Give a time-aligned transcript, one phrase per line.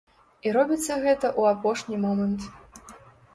[0.45, 2.49] І робіцца гэта ў апошні момант.